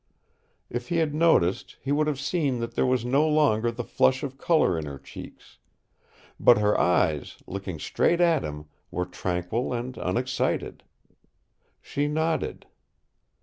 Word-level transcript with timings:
If 0.67 0.89
he 0.89 0.95
had 0.97 1.13
noticed, 1.13 1.77
he 1.79 1.91
would 1.91 2.07
have 2.07 2.19
seen 2.19 2.57
that 2.59 2.73
there 2.73 2.87
was 2.87 3.05
no 3.05 3.27
longer 3.29 3.71
the 3.71 3.83
flush 3.83 4.23
of 4.23 4.35
color 4.35 4.75
in 4.75 4.87
her 4.87 4.97
cheeks. 4.97 5.59
But 6.39 6.57
her 6.57 6.75
eyes, 6.79 7.37
looking 7.45 7.77
straight 7.77 8.19
at 8.19 8.41
him, 8.43 8.65
were 8.89 9.05
tranquil 9.05 9.73
and 9.73 9.95
unexcited. 9.97 10.83
She 11.83 12.07
nodded. 12.07 12.65